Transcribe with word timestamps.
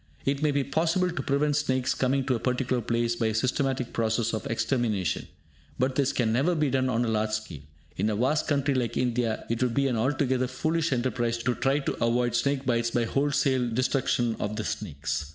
It 0.25 0.41
may 0.41 0.49
be 0.49 0.63
possible 0.63 1.11
to 1.11 1.21
prevent 1.21 1.55
snakes 1.55 1.93
coming 1.93 2.25
to 2.25 2.33
a 2.33 2.39
particular 2.39 2.81
place 2.81 3.15
by 3.15 3.27
a 3.27 3.33
systematic 3.35 3.93
process 3.93 4.33
of 4.33 4.47
extermination, 4.47 5.27
but 5.77 5.93
this 5.93 6.11
can 6.11 6.33
never 6.33 6.55
be 6.55 6.71
done 6.71 6.89
on 6.89 7.05
a 7.05 7.07
large 7.07 7.29
scale. 7.33 7.59
In 7.97 8.09
a 8.09 8.15
vast 8.15 8.47
country 8.47 8.73
like 8.73 8.97
India, 8.97 9.45
it 9.47 9.61
would 9.61 9.75
be 9.75 9.87
an 9.87 9.97
altogether 9.97 10.47
foolish 10.47 10.91
enterprise 10.91 11.37
to 11.43 11.53
try 11.53 11.77
to 11.77 12.03
avoid 12.03 12.33
snake 12.33 12.65
bites 12.65 12.89
by 12.89 13.05
wholesale 13.05 13.69
destruction 13.69 14.35
of 14.39 14.55
the 14.55 14.63
snakes. 14.63 15.29